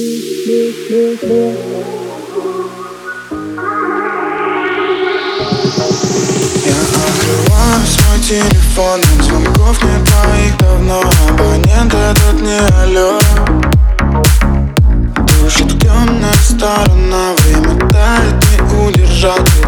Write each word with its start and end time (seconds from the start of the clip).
Я 0.00 0.06
открываю 7.04 7.84
свой 7.86 8.18
телефон 8.26 9.00
От 9.00 9.22
звонков 9.22 9.84
не 9.84 9.96
твоих 10.06 10.56
давно 10.56 11.02
Абонент 11.28 11.92
этот 11.92 12.40
не 12.40 12.60
алло. 12.82 13.20
Душит 15.42 15.78
темная 15.78 16.32
сторона 16.44 17.34
Время 17.44 17.78
тает, 17.92 18.42
не 18.52 18.58
удержать 18.86 19.59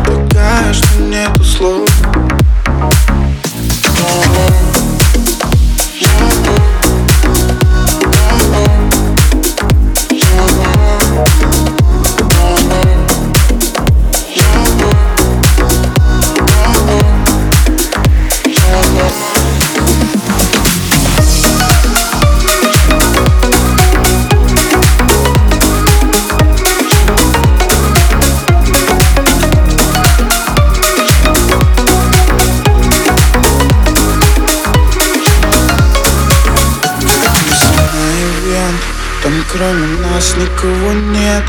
кроме 39.52 39.86
нас 40.00 40.34
никого 40.36 40.92
нет. 40.92 41.44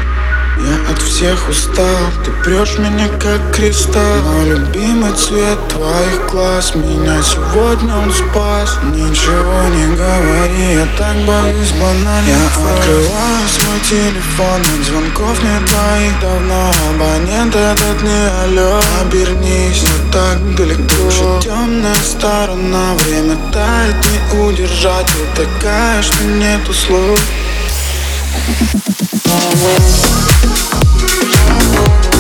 Я 0.55 0.91
от 0.91 1.01
всех 1.01 1.49
устал, 1.49 1.97
ты 2.23 2.31
прешь 2.43 2.77
меня 2.77 3.07
как 3.19 3.55
кристалл. 3.55 4.21
Но 4.23 4.43
любимый 4.45 5.11
цвет 5.13 5.57
твоих 5.67 6.29
глаз 6.31 6.75
Меня 6.75 7.21
сегодня 7.23 7.95
он 7.95 8.13
спас. 8.13 8.77
Ничего 8.83 9.63
не 9.75 9.95
говори, 9.95 10.73
я 10.75 10.87
так 10.97 11.15
боюсь 11.25 11.71
банально. 11.71 12.29
Я 12.29 12.45
открываю 12.45 13.47
свой 13.49 13.79
телефон 13.89 14.61
От 14.61 14.85
звонков 14.85 15.43
не 15.43 15.67
твоих. 15.67 16.19
Давно 16.21 16.71
Абонент 16.91 17.55
этот 17.55 18.03
не 18.03 18.29
алло 18.43 18.79
Обернись, 19.01 19.81
не 19.81 20.11
так 20.11 20.55
далеко. 20.55 21.09
Еще 21.09 21.41
темная 21.41 21.95
сторона 21.95 22.93
Время 23.07 23.37
тает, 23.51 23.95
не 24.05 24.39
удержать. 24.39 25.07
Ты 25.07 25.45
такая, 25.45 26.01
что 26.03 26.23
нету 26.25 26.73
слов 26.73 27.19
Oh, 28.35 29.53
well. 29.61 29.81
oh, 31.25 32.01
well. 32.01 32.12